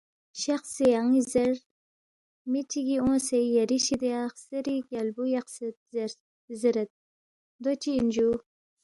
[0.41, 1.55] شخسے یان٘ی زیر،
[2.51, 5.75] می چِک اونگسے یری شِدیا خسیری کیالبُوی یقسید
[6.61, 6.89] زیرید
[7.63, 8.29] دو چِہ اِن جُو؟